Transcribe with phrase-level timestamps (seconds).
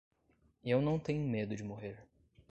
[0.65, 2.03] Eu não tenho medo de morrer.